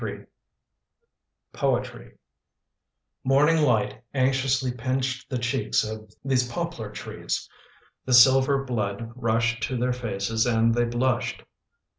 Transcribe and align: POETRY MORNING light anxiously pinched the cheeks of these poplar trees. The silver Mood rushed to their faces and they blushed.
POETRY 1.53 2.13
MORNING 3.23 3.57
light 3.61 4.01
anxiously 4.15 4.71
pinched 4.71 5.29
the 5.29 5.37
cheeks 5.37 5.83
of 5.83 6.11
these 6.25 6.51
poplar 6.51 6.89
trees. 6.89 7.47
The 8.05 8.13
silver 8.15 8.65
Mood 8.65 9.11
rushed 9.15 9.61
to 9.67 9.77
their 9.77 9.93
faces 9.93 10.47
and 10.47 10.73
they 10.73 10.85
blushed. 10.85 11.43